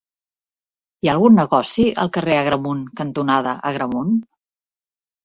[1.01, 4.17] Hi ha algun negoci al carrer Agramunt cantonada Agramunt?